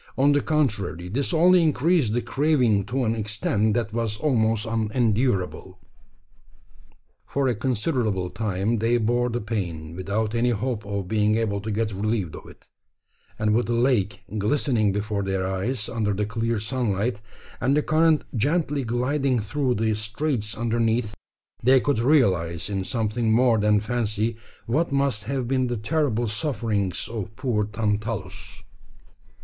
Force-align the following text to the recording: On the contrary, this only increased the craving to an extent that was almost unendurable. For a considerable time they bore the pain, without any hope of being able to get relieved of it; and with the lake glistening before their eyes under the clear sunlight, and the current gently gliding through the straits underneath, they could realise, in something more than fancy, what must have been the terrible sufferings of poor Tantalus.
On 0.17 0.31
the 0.31 0.41
contrary, 0.41 1.09
this 1.09 1.31
only 1.31 1.61
increased 1.61 2.13
the 2.13 2.23
craving 2.23 2.85
to 2.85 3.05
an 3.05 3.13
extent 3.13 3.75
that 3.75 3.93
was 3.93 4.17
almost 4.17 4.65
unendurable. 4.65 5.77
For 7.27 7.47
a 7.47 7.53
considerable 7.53 8.31
time 8.31 8.79
they 8.79 8.97
bore 8.97 9.29
the 9.29 9.39
pain, 9.41 9.95
without 9.95 10.33
any 10.33 10.49
hope 10.49 10.83
of 10.87 11.07
being 11.07 11.37
able 11.37 11.61
to 11.61 11.69
get 11.69 11.93
relieved 11.93 12.35
of 12.35 12.47
it; 12.49 12.65
and 13.37 13.53
with 13.53 13.67
the 13.67 13.73
lake 13.75 14.21
glistening 14.39 14.91
before 14.91 15.21
their 15.21 15.45
eyes 15.45 15.87
under 15.87 16.15
the 16.15 16.25
clear 16.25 16.59
sunlight, 16.59 17.21
and 17.59 17.77
the 17.77 17.83
current 17.83 18.23
gently 18.35 18.83
gliding 18.83 19.39
through 19.39 19.75
the 19.75 19.93
straits 19.93 20.57
underneath, 20.57 21.13
they 21.61 21.79
could 21.79 21.99
realise, 21.99 22.71
in 22.71 22.83
something 22.83 23.31
more 23.31 23.59
than 23.59 23.79
fancy, 23.79 24.35
what 24.65 24.91
must 24.91 25.25
have 25.25 25.47
been 25.47 25.67
the 25.67 25.77
terrible 25.77 26.25
sufferings 26.25 27.07
of 27.07 27.35
poor 27.35 27.65
Tantalus. 27.65 28.63